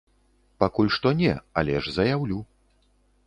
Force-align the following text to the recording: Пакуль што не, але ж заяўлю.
Пакуль 0.61 0.89
што 0.95 1.11
не, 1.19 1.33
але 1.63 1.73
ж 1.87 1.95
заяўлю. 1.99 2.39